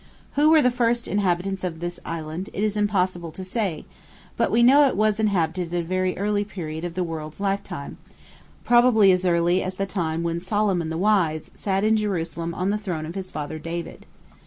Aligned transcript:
Who 0.33 0.49
were 0.49 0.63
the 0.63 0.71
first 0.71 1.07
inhabitants 1.07 1.63
of 1.63 1.79
this 1.79 1.99
Island, 2.03 2.49
it 2.53 2.63
is 2.63 2.75
impossible 2.75 3.31
to 3.33 3.43
say, 3.43 3.85
but 4.35 4.49
we 4.49 4.63
know 4.63 4.87
it 4.87 4.95
was 4.97 5.19
inhabited 5.19 5.71
at 5.71 5.79
a 5.81 5.83
very 5.83 6.17
early 6.17 6.43
period 6.43 6.83
of 6.83 6.95
the 6.95 7.03
world's 7.03 7.39
lifetime—probably 7.39 9.11
as 9.11 9.25
early 9.25 9.61
as 9.61 9.75
the 9.75 9.85
time 9.85 10.23
when 10.23 10.39
Solomon 10.39 10.89
the 10.89 10.97
Wise, 10.97 11.51
sat 11.53 11.83
in 11.83 11.97
Jerusalem 11.97 12.55
on 12.55 12.71
the 12.71 12.79
throne 12.79 13.05
of 13.05 13.13
his 13.13 13.29
father 13.29 13.59
David. 13.59 14.07